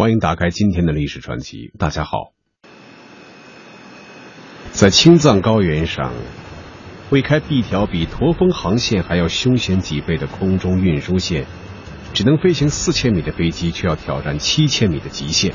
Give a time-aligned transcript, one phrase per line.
[0.00, 1.72] 欢迎打开今天的历史传奇。
[1.76, 2.30] 大家好，
[4.70, 6.12] 在青藏高原上，
[7.10, 11.46] 为开辟一条比驼峰航线还要凶险几倍的空中运输线，
[12.14, 15.52] 只能飞行四千米的飞机却要挑战七千米的极限。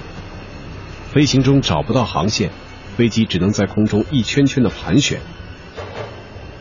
[1.08, 2.52] 飞行中找不到航线，
[2.98, 5.22] 飞机只能在空中一圈圈的盘旋。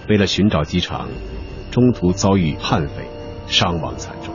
[0.09, 1.09] 为了寻找机场，
[1.73, 3.09] 中途遭遇悍匪，
[3.49, 4.33] 伤亡惨重。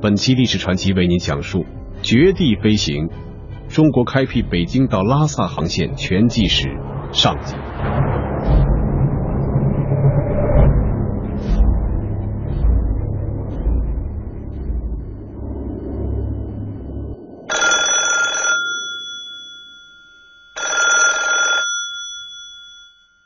[0.00, 1.66] 本期历史传奇为您讲述
[2.02, 3.08] 绝地飞行，
[3.68, 6.68] 中国开辟北京到拉萨航线全纪实
[7.12, 7.56] 上集。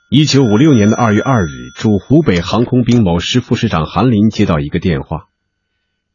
[0.09, 5.32] 一九五六年的二月二日，驻湖北航空兵某师副师长韩林接到一个电话。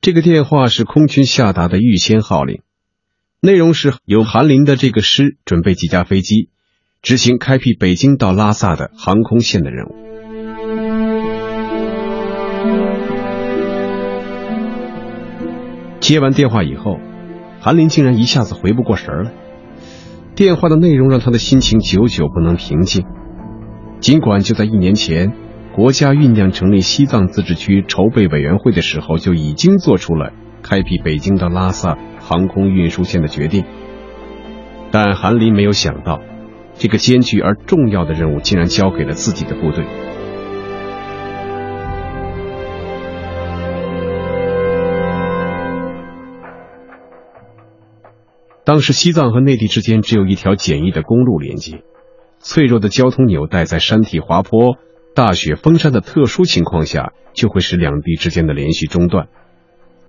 [0.08, 2.62] 这个电话是空军下达的预先号令，
[3.42, 6.48] 内容是由韩林的这个师准备几架飞机，
[7.02, 9.96] 执行开辟北京到拉萨的航空线的任务。
[16.00, 17.02] 接完电话以后，
[17.60, 19.34] 韩林竟然一下子回不过神来。
[20.36, 23.06] 电话的内容让他的心情久久不能平静。
[24.00, 25.34] 尽管就在一年前。
[25.78, 33.64] 国家酝酿成立西藏自治区筹备委员会的时候，就已经做出了开辟北京到拉萨航空运输线的决定。
[34.90, 36.20] 但韩林没有想到，
[36.74, 39.86] 这个艰巨而重要的任务竟然交给了自己的部队。
[48.66, 51.84] 当时西藏和内地之间只有一条简易的公路连接，
[52.40, 54.76] 脆弱的交通纽带在山体滑坡。
[55.18, 59.30] 大雪封山的特殊情况下，就会使两地之间的联系中断。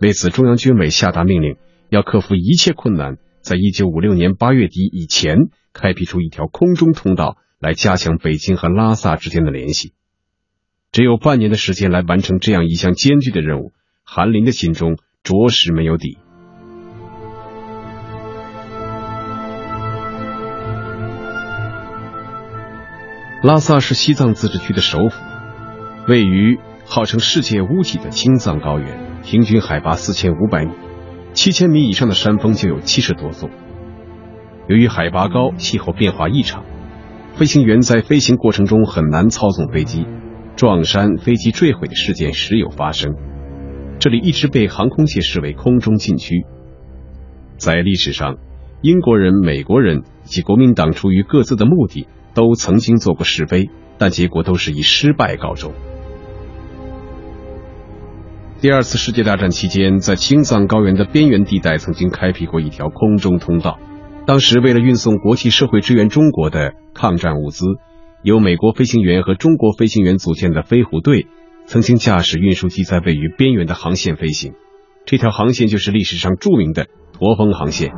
[0.02, 1.56] 为此，中央军委下达命令，
[1.88, 9.94] 要克服一切困难，在一九五六年八月底以前，开辟出一条空中通道，来加强北京和拉萨之间的联系。
[10.92, 13.72] 只有半年的时间来完成这样一项艰巨的任务，
[14.04, 16.18] 韩林的心中着实没有底。
[23.40, 25.22] 拉萨是西藏自治区的首府，
[26.08, 30.72] 位于号称世界屋脊的青藏高原，平均海拔四千五百米，
[31.34, 33.48] 七千米以上的山峰就有七十多座。
[34.66, 36.64] 由于海拔高，气候变化异常，
[37.36, 40.04] 飞行员在飞行过程中很难操纵飞机，
[40.56, 43.14] 撞山、飞机坠毁的事件时有发生。
[44.00, 46.44] 这里一直被航空界视为空中禁区。
[47.56, 48.38] 在历史上，
[48.82, 52.08] 英国人、美国人及国民党出于各自的目的。
[52.34, 55.72] 都曾经做过试飞，但结果都是以失败告终。
[58.60, 63.78] 第二次世界大战期间，在青藏高原的边缘地带曾经开辟过一条空中通道。
[64.26, 67.64] 当时，为了运送国际社会支援中国的抗战物资，
[68.22, 71.28] 由美国飞行员和中国飞行员组建的飞虎队
[71.66, 74.54] 曾经驾驶运输机在位于边缘的航线飞行。
[75.06, 77.92] 这条航线就是历史上著名的驼峰航线。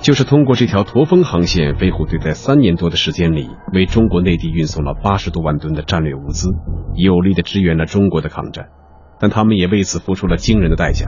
[0.00, 6.48] 就是通过这条驼峰航线，飞虎队在三年多的时间里，为中国内地运送了八十多万吨的战略物资，
[6.94, 8.66] 有力的支援了中国的抗战。
[9.20, 11.06] 但他们也为此付出了惊人的代价。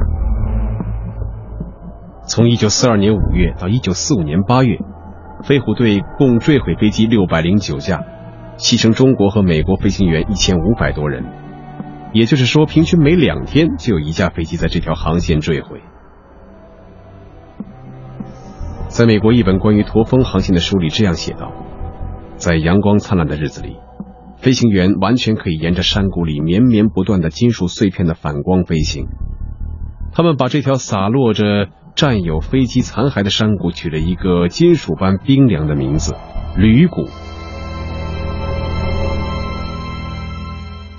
[2.27, 4.79] 从一九四二年五月到一九四五年八月，
[5.45, 8.03] 飞虎队共坠毁飞机六百零九架，
[8.59, 11.25] 牺牲中国和美国飞行员一千五百多人。
[12.13, 15.81] 也就是说，平均每两天就有一架飞机在这条航线坠毁。
[18.91, 21.53] 在美国一本关于驼峰航线的书里这样写道：
[22.37, 23.77] 在阳光灿烂的日子里，
[24.37, 29.07] 飞行员完全可以沿着山谷里绵绵不断的金属碎片的反光飞行。
[30.13, 36.17] 他们把这条洒落着占有飞机残骸的山谷取了一个金属般冰凉的名字——
[36.59, 37.07] 铝谷。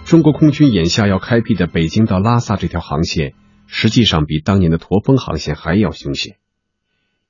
[0.05, 3.33] 中国空军眼下要开辟的北京到拉萨这条航线，
[3.67, 6.38] 实际上比当年的驼峰航线还要凶险。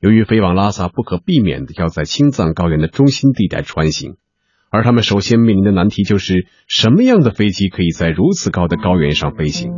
[0.02, 4.16] 由于飞往拉萨不可避免的要在青藏高原的中心地带穿行，
[4.72, 9.72] 而他们首先面临的难题就是什么样的飞机可以在如此高的高原上飞行？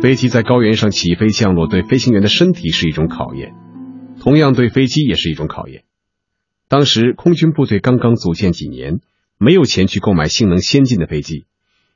[0.00, 3.52] 飞机在高原上起飞降落，对飞行员的身体是一种考验，
[4.18, 5.84] 同样对飞机也是一种考验。
[6.66, 9.00] 当时空军部队刚刚组建几年，
[9.36, 11.44] 没有钱去购买性能先进的飞机，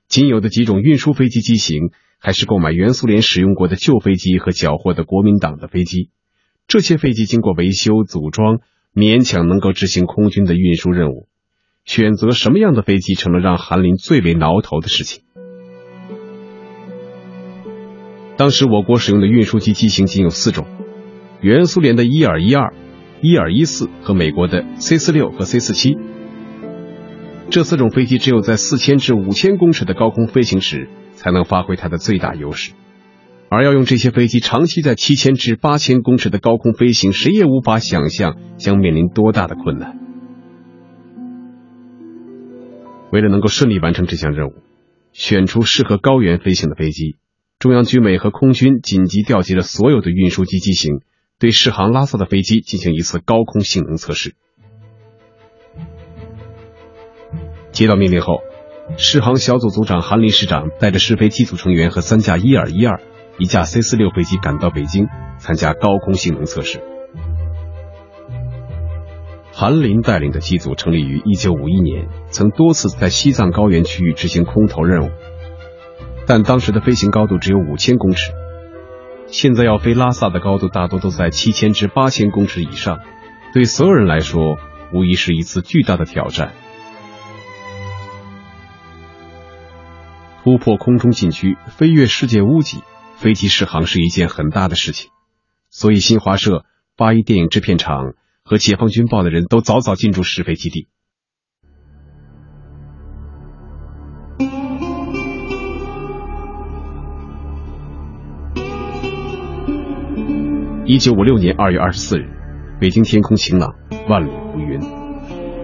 [0.09, 1.91] 仅有的几种运输飞机机型。
[2.25, 6.09] 还是购买原苏联使用过的旧飞机和缴获的国民党的飞机，
[6.67, 8.61] 这些飞机经过维修组装，
[8.95, 11.29] 勉强能够执行空军的运输任务。
[11.85, 15.23] 选择什么样的飞机，成了让韩林最为挠头的事情。
[18.39, 20.67] 当时我国使用的运输机机型仅有四种：
[21.43, 22.73] 原苏联的伊尔一二、
[23.21, 25.99] 伊尔一四和美国的 C 四六和 C 四七。
[27.51, 30.89] 这四种飞机只有在四千至五千公尺的高空飞行时，
[31.25, 32.75] 才能发挥它的最大优势。
[33.49, 39.99] 而要用这些飞机长期在七千至八千公尺的高空飞行，谁也无法想象将面临多大的困难。
[43.11, 44.53] 为了能够顺利完成这项任务，
[45.13, 47.17] 选出适合高原飞行的飞机，
[47.59, 51.01] 中央军委和空军紧急调集了所有的运输机机型，
[51.39, 54.35] 对适航拉萨的飞机进行一次高空性能测试。
[57.71, 58.41] 接到命令后，
[58.97, 63.01] 试航小组组长韩林师长带着试飞机组成员和三架伊尔一二、
[63.39, 65.07] 一架 C 四六飞机赶到北京，
[65.39, 66.81] 参加高空性能测试。
[69.53, 75.11] 韩林带领的机组成立于1951年，曾多次在西藏高原区域执行空投任务，
[76.27, 78.33] 但当时的飞行高度只有5000公尺。
[79.27, 83.01] 现在要飞拉萨的高度大多都在7000至8000公尺以上，
[83.55, 84.59] 对所有人来说，
[84.93, 86.53] 无疑是一次巨大的挑战。
[90.45, 92.83] 突破空中禁区，飞越世界屋脊，
[93.17, 95.11] 飞机试航是一件很大的事情。
[95.71, 96.67] 所以，新华社、
[96.99, 98.13] 八一电影制片厂
[98.43, 100.87] 和解放军报的人都早早进驻试飞基地。
[110.85, 112.29] 一九五六年二月二十四日，
[112.79, 113.73] 北京天空晴朗，
[114.11, 114.79] 万里无云。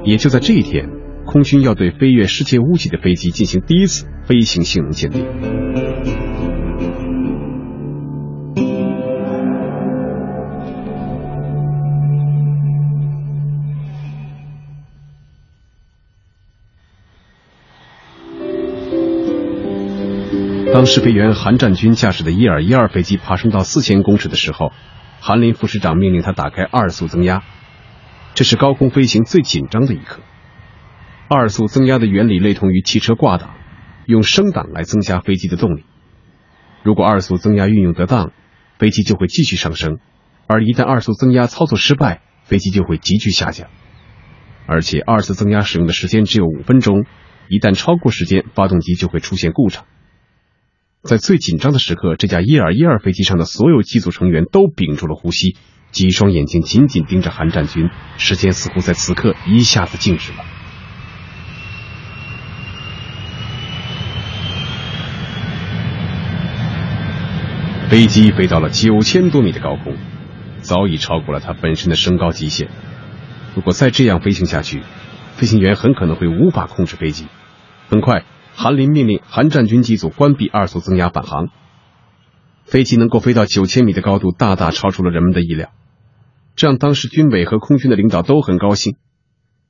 [0.06, 0.88] 也就在这一天。
[1.26, 5.26] 空军要对飞越世界屋脊的飞机进行第一次飞行性能鉴定。
[20.72, 24.70] 当试飞员韩占军驾驶的伊尔一二飞机爬升到四千公尺的时候，
[25.20, 27.42] 韩林副师长命令他打开二速增压，
[28.34, 30.20] 这是高空飞行最紧张的一刻。
[31.28, 33.54] 二速增压的原理类同于汽车挂挡，
[34.10, 35.84] 用升档来增加飞机的动力。
[36.82, 38.32] 如果二速增压运用得当，
[38.78, 39.96] 飞机就会继续上升；
[40.46, 43.68] 而一旦二速增压操作失败，飞机就会急剧下降。
[44.66, 47.04] 而且二次增压使用的时间只有五分钟，
[47.48, 49.84] 一旦超过时间，发动机就会出现故障。
[51.02, 55.56] 在最紧张的时刻，这架伊尔一二飞机上的所有机组成员都屏住了呼吸，
[55.90, 60.38] 几双眼睛紧紧盯着韩战军，时间似乎在此刻一下子静止了。
[67.90, 69.96] 飞机飞到了九千多米的高空，
[70.60, 72.68] 早已超过了它本身的升高极限。
[73.56, 74.84] 如果再这样飞行下去，
[75.34, 77.26] 飞行员很可能会无法控制飞机。
[77.88, 81.48] 很快，韩林命令韩战军机组关闭二速增压返航。
[82.62, 85.72] 飞机能够飞到九千米的高度，大大超出了人们的意料，
[86.54, 88.94] 这让当时军委和空军的领导都很高兴。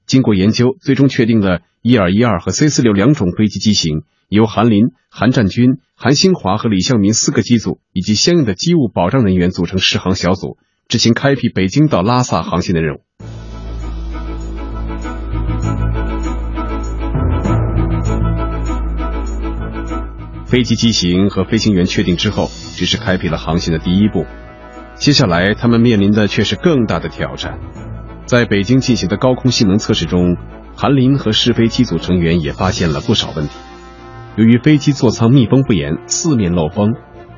[0.05, 4.03] 经过研究，最终确定了伊尔一二和 C 四六两种飞机机型。
[4.31, 10.56] 由韩林、韩占军、韩兴华和李向民四个机组以及相应的机务保障人员组成试航小组，
[10.87, 13.00] 执行开辟北京到拉萨航线的任务。
[20.47, 24.26] 飞机机型和飞行员确定之后，只是开辟了航线的第一步。
[24.95, 27.59] 接下来，他们面临的却是更大的挑战。
[28.26, 30.37] 在北京进行的高空性能测试中，
[30.76, 33.50] 韩林和试飞机组成员也发现了不少问题。
[34.37, 36.95] 由于飞机座舱密封不严，四面漏风，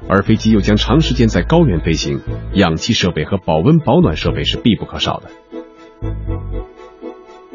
[0.08, 2.20] 而飞机又将长时间在高原飞行，
[2.52, 5.30] 氧气设备和保温保暖设备是必不可少的。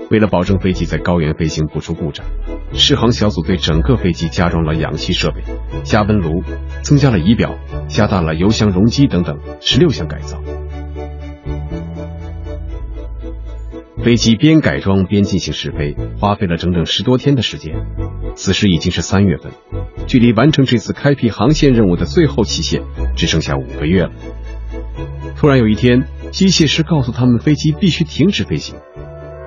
[0.10, 2.26] 为了保证飞机在高原飞行不出故障，
[2.74, 5.44] 试航小组对整个飞机加装了氧气设备、
[5.84, 6.42] 加温炉，
[6.82, 10.42] 增加了仪表，加大了油箱容积等等十六项改造。
[14.04, 17.76] 飞机边改装边进行试飞，花费了整整十多天的时间。
[18.38, 19.52] 此时已经是三月份，
[20.06, 22.84] 距离完成这次开辟航线任务的最后期限
[23.16, 24.12] 只剩下五个月了。
[25.36, 28.76] 突然有一天，机械师告诉他们，飞机必须停止飞行，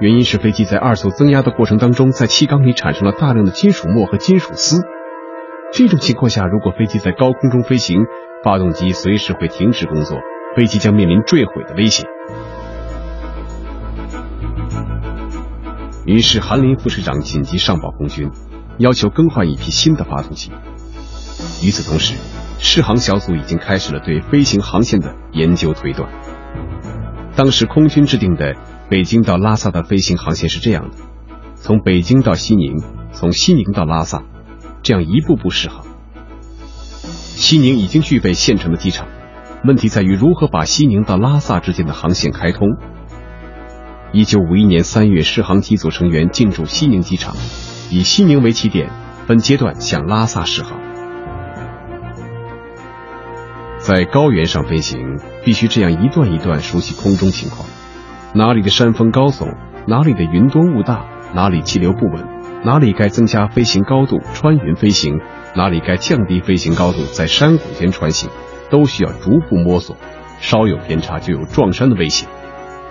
[0.01, 4.83] 原因是飞机在二速增压的过程当中，在气缸里产生了大量的金属末和金属丝。
[5.73, 8.01] 这种情况下，如果飞机在高空中飞行，
[8.43, 10.19] 发动机随时会停止工作，
[10.57, 12.07] 飞机将面临坠毁的危险。
[16.07, 18.31] 于是，韩林副师长紧急上报空军，
[18.81, 20.51] 要求更换一批新的发动机。
[21.63, 22.15] 与此同时，
[22.59, 26.11] 试航小组已经开始了对飞行航线的研究推断。
[27.37, 28.57] 当时空军制定的
[28.89, 30.97] 北京到拉萨的飞行航线是这样的：
[31.57, 32.83] 从北京到西宁，
[33.13, 34.23] 从西宁到拉萨，
[34.83, 35.85] 这样一步步试航。
[37.03, 39.07] 西宁已经具备现成的机场，
[39.65, 42.69] 问题在于如何把西宁到拉萨之间的航线开通。
[44.13, 47.37] 一九五一年三月，试航机组成员进驻西宁机场，
[47.91, 48.89] 以西宁为起点，
[49.27, 50.79] 分阶段向拉萨试航。
[53.79, 57.67] 在高原上飞行，必须这样一段一段熟悉空中情况：
[58.33, 59.57] 哪里的山峰高耸，
[59.89, 61.05] 哪里的云多雾大，
[61.35, 62.25] 哪里气流不稳，
[62.63, 65.19] 哪里该增加飞行高度穿云飞行，
[65.57, 68.31] 哪里该降低飞行高度在山谷间穿行，
[68.71, 69.97] 都需要逐步摸索。
[70.39, 72.29] 稍有偏差就有撞山的危险，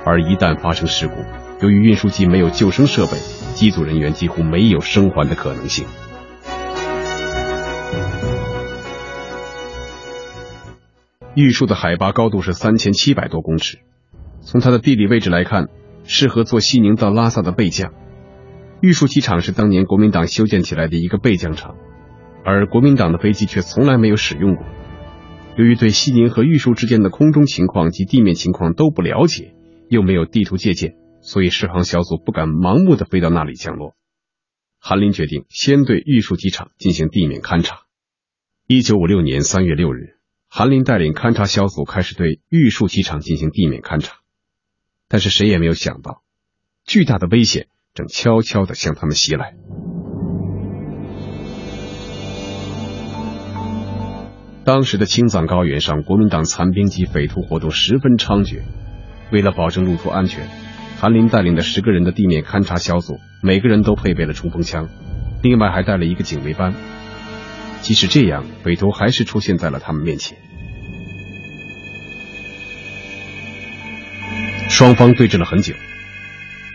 [0.06, 1.15] 而一旦发生事故，
[1.62, 3.13] 由于运输机没有救生设备，
[3.59, 5.85] 机组人员几乎没有生还的可能性。
[11.35, 13.79] 玉树的海拔高度是三千七百多公尺，
[14.39, 15.67] 从它的地理位置来看，
[16.05, 17.91] 适合做西宁到拉萨的备降。
[18.79, 21.75] 玉树机场是当年国民党修建起来的一个备降场，
[22.45, 24.65] 而国民党的飞机却从来没有使用过。
[25.57, 29.53] 由于对西宁和玉树之间的空中情况及地面情况都不了解，
[29.89, 30.93] 又没有地图借鉴，
[31.29, 33.95] 所以试航小组不敢盲目的飞到那里降落。
[34.79, 37.81] 韩林决定先对玉树机场进行地面勘察。
[38.65, 40.15] 一九五六年三月六日。
[40.48, 44.15] 韩林带领勘察小组开始对玉树机场进行地面勘察，
[45.07, 46.24] 但是谁也没有想到，
[46.83, 49.53] 巨大的危险正悄悄的向他们袭来。
[54.65, 58.63] 当时的青藏高原上，国民党残兵及匪徒活动十分猖獗。
[59.31, 60.50] 为了保证路途安全，
[61.00, 64.89] 韩林带领的十个人的地面勘察小组，每个人都配备了冲锋枪，
[65.41, 66.74] 另外还带了一个警卫班。
[67.82, 70.38] 即使这样，匪徒还是出现在了他们面前。
[74.68, 75.74] 双方对峙了很久。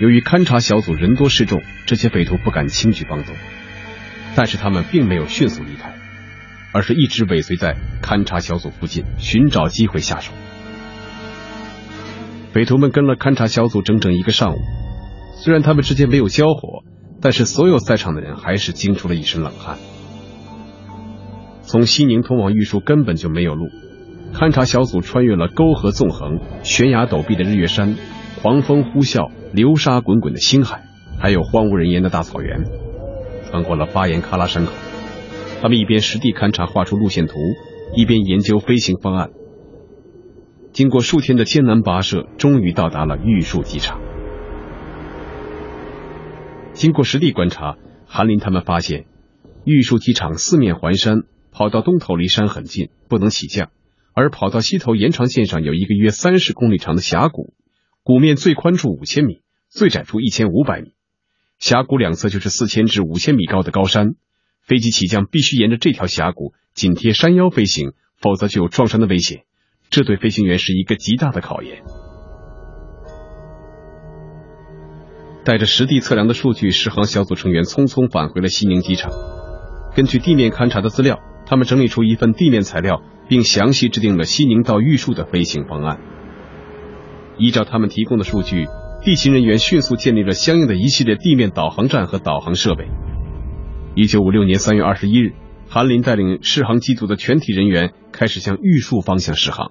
[0.01, 3.35] 由于勘察小组人多势众，这些匪徒不敢轻举妄动。
[4.35, 5.93] 但是他们并没有迅速离开，
[6.73, 10.33] 而是一直尾随在勘察小组附近，寻找机会下手。
[12.55, 14.59] 匪徒们跟了勘察小组整整一个上午，
[15.35, 16.85] 虽然他们之间没有交火，
[17.21, 19.77] 但是所有在场的人还是惊出了一身冷汗。
[21.63, 23.67] 从西宁通往玉树根本就没有路，
[24.33, 27.97] 勘察小组穿越了沟壑纵横、悬崖陡壁的日月山、
[28.41, 30.85] 狂风呼啸、流沙滚滚的星海，
[31.19, 32.63] 还有荒无人烟的大草原，
[33.51, 34.71] 穿过了巴颜喀拉山口。
[35.61, 37.35] 他们一边实地勘察、画出路线图，
[37.97, 39.31] 一边研究飞行方案。
[40.75, 44.01] 经过数天的艰难跋涉，终于到达了玉树机场。
[46.73, 47.77] 经过实地观察，
[48.07, 49.07] 韩林他们发现，
[49.65, 51.23] 玉树机场四面环山。
[51.53, 53.69] 跑道东头离山很近，不能起降；
[54.13, 57.55] 而跑道西头延长线上有一个约三十公里长的峡谷，
[58.03, 60.95] 谷面最宽处五千米，最窄处一千五百米，
[61.61, 64.17] 峡谷两侧就是四千至五千米高的高山。
[64.63, 69.45] 飞机起降必须沿着这条峡谷紧贴山腰飞行，否则就有撞山的危险。
[69.95, 71.85] 这对飞行员是一个极大的考验。
[75.45, 79.13] 带着实地测量的数据，试航小组成员匆匆返回了西宁机场。
[79.95, 81.21] 根据地面勘察的资料。
[81.47, 86.01] 他们整理出一份地面材料，并详细制定了西宁到玉树的飞行方案。
[87.37, 88.67] 依照他们提供的数据，
[89.03, 92.89] 地勤人员迅速建立了相应的一系列地面导航站和导航设备。
[93.95, 95.35] 一九五六年三月二十一日，
[95.69, 99.71] 韩林带领试航机组的全体人员开始向玉树方向试航。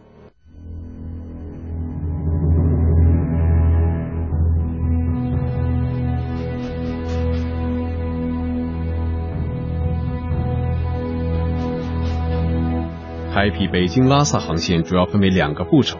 [13.43, 15.97] 开辟北京拉萨航线主要分为两个步骤，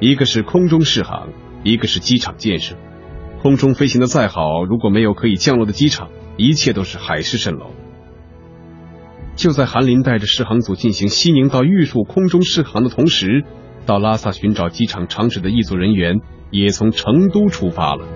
[0.00, 1.28] 一个是空中试航，
[1.62, 2.76] 一个是机场建设。
[3.42, 7.72] 空中飞行的再好，如果没有可以降落的机场，一切都是海市蜃楼。
[9.36, 13.44] 就在韩林带着试航组进行西宁到玉树空中试航的同时，
[13.84, 18.06] 到拉萨寻找机场场址的一组人员也从成都出发了。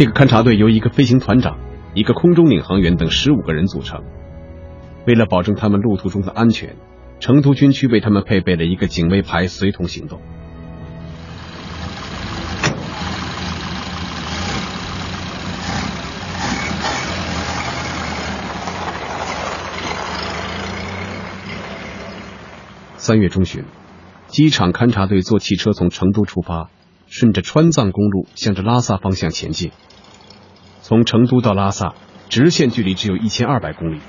[0.00, 1.58] 这个勘察队由一个飞行团长、
[1.92, 4.02] 一个空中领航员等十五个人组成。
[5.06, 6.74] 为了保证他们路途中的安全，
[7.18, 10.18] 成都军区为他们配备了一个警卫排随同行动。
[22.96, 23.64] 三月中旬，
[24.28, 26.70] 机场勘察队坐汽车从成都出发，
[27.10, 29.72] 顺着川藏公路向着拉萨方向前进。
[30.80, 31.94] 从成都到拉萨，
[32.28, 34.00] 直线距离只有一千二百公里，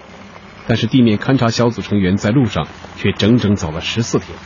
[0.67, 2.67] 但是地面勘察小组成员在路上
[2.97, 4.37] 却整整走了十四天。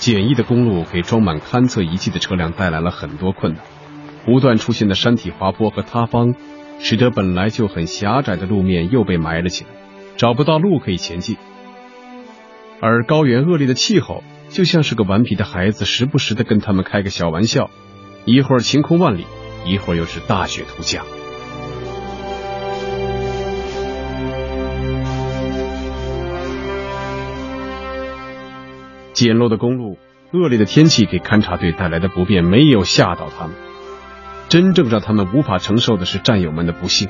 [0.00, 3.62] 简易的公路给装满勘测仪器的车辆带来了很多困难，
[4.26, 6.34] 不断出现的山体滑坡和塌方，
[6.80, 9.70] 使得本来就很狭窄的路面又被埋了起来，
[10.16, 11.36] 找不到路可以前进。
[12.80, 17.70] 而高原恶劣的气候，就像是个顽皮的孩子，时不时的跟他们开个小玩笑，
[18.26, 19.24] 一会儿晴空万里，
[19.64, 21.06] 一会儿又是大雪突降。
[29.14, 29.96] 简陋的公路，
[30.32, 33.56] 恶劣的天气给勘察队带来的不便没有吓到他们，
[34.50, 37.08] 真正让他们无法承受的是战友们的不幸。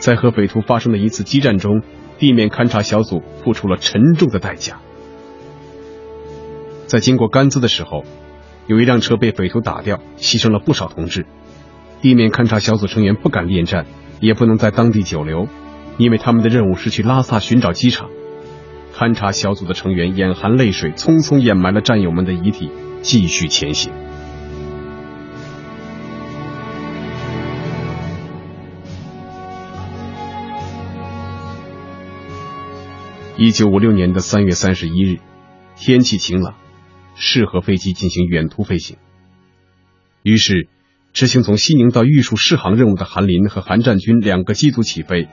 [0.00, 1.82] 在和匪徒发生的一次激战中，
[2.18, 4.80] 地面勘察小组付出了沉重的代价。
[6.86, 8.04] 在经过甘孜的时候，
[8.66, 11.26] 有一辆车被匪徒打掉，牺牲了不少同志。
[12.00, 13.86] 地面勘察小组成员不敢恋战，
[14.20, 15.48] 也不能在当地久留，
[15.96, 18.10] 因为他们的任务是去拉萨寻找机场。
[18.94, 22.70] 勘察小组的成员眼含泪水，匆匆掩埋了战友们的遗体，
[23.02, 23.92] 继续前行。
[33.36, 35.18] 一九五六年的三月三十一日，
[35.74, 36.54] 天气晴朗，
[37.14, 38.96] 适合飞机进行远途飞行。
[40.22, 40.68] 于是，
[41.12, 45.28] 执行从西宁到玉树试航任务的韩林和韩占军两个机组起飞。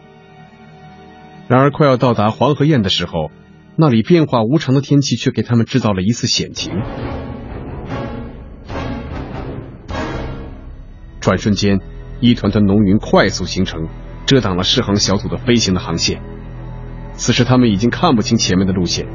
[1.48, 3.32] 然而，快要到达黄河堰的时候，
[3.76, 6.74] 那里变化无常的天气却给他们制造了一次险情。
[11.20, 11.80] 转瞬间，
[12.20, 13.88] 一团团浓云快速形成，
[14.26, 16.22] 遮挡了试航小组的飞行的航线。
[17.14, 19.08] 此时他们已经看不清前面的路线，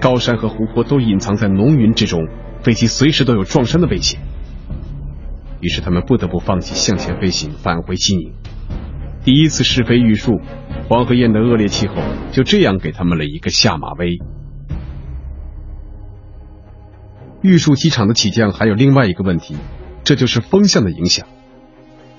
[0.00, 2.28] 高山和湖泊都隐藏在浓云之中，
[2.62, 4.20] 飞机随时都有撞山的危险。
[5.60, 8.32] 于是他们不得不放弃向前飞行，返回西宁。
[9.24, 10.40] 第一次试飞玉树。
[10.88, 11.96] 黄河堰的恶劣气候
[12.32, 14.16] 就这样给他们了一个下马威。
[17.42, 19.54] 玉树机场的起降还有另外一个问题，
[20.02, 21.26] 这就是风向的影响。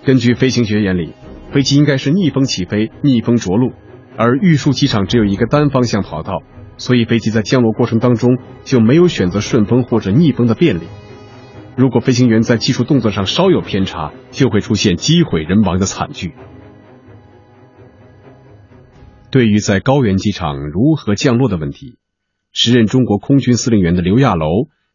[0.05, 1.13] 根据飞行学原理，
[1.51, 3.71] 飞机应该是逆风起飞、逆风着陆，
[4.17, 6.43] 而玉树机场只有一个单方向跑道，
[6.79, 10.87] 所以飞机在降落过程当中就没有选择顺风或者逆风的便利。
[11.77, 16.33] 如果飞行员在技术动作上稍有偏差，就会出现机毁人亡的惨剧。
[19.29, 21.99] 对于在高原机场如何降落的问题，
[22.51, 24.47] 时任中国空军司令员的刘亚楼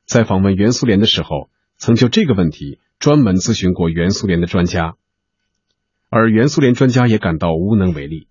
[0.04, 4.94] 在访问原苏联的时候，曾就这个问题专门咨询过原苏联的专家，
[6.10, 8.26] 而原苏联专家也感到无能为力。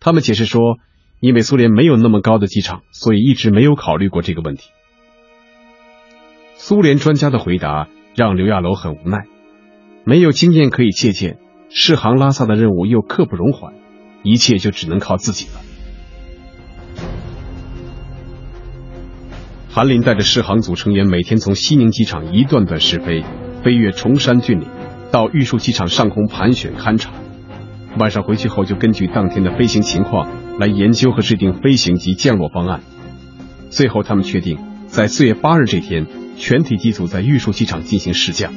[0.00, 0.78] 他们解释说，
[1.20, 4.70] 因为苏联没有那么高的机场，所以一直没有考虑过这个问题。
[6.54, 9.26] 苏联专家的回答让刘亚楼很无奈，
[10.04, 11.38] 没有经验可以借鉴，
[11.70, 13.74] 试航拉萨的任务又刻不容缓。
[14.24, 15.60] 一切就只能靠自己了。
[19.70, 23.22] 韩林带着试航组成员每天从西宁机场一段段试飞，
[23.62, 24.68] 飞越崇山峻岭，
[25.12, 27.12] 到玉树机场上空盘旋勘察。
[27.96, 30.28] 晚上回去后，就根据当天的飞行情况
[30.58, 32.80] 来研究和制定飞行及降落方案。
[33.70, 38.52] 最后，他们确定在四月八日这天，全体机组在玉树机场进行试降。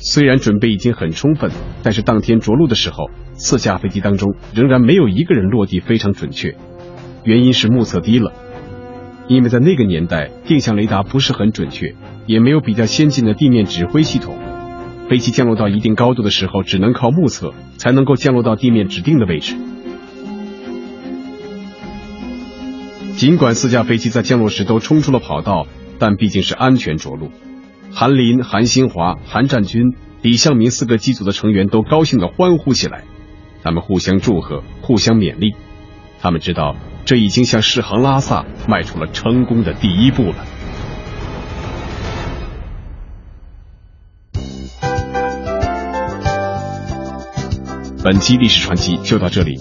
[0.00, 1.50] 虽然准备已经很充分，
[1.82, 6.56] 但是当天着陆的时候，四架飞机当中仍然没有一个人落地非常准确。
[7.24, 8.32] 原因是目测低了，
[9.28, 11.94] 因为在那个年代，定向雷达不是很准确，
[12.26, 14.53] 也没有比较先进的地面指挥系统。
[15.08, 19.54] 飞机降落到一定高度的时候，只能靠目测才能够降落到地面指定的位置。
[23.16, 25.66] 尽管四架飞机在降落时都冲出了跑道，
[25.98, 27.30] 但毕竟是安全着陆。
[27.92, 33.04] 韩林、韩新华、韩占军、李向明四个机组的成员都高兴的欢呼起来，
[33.62, 35.54] 他们互相祝贺，互相勉励。
[36.20, 40.36] 他们知道，这已经向试航拉萨迈出了成功的第一步了。
[48.04, 49.58] 本期历史传奇就到这里，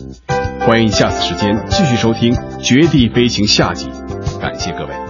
[0.60, 3.90] 欢迎下次时间继续收听《绝地飞行》下集。
[4.42, 5.03] 感谢各位。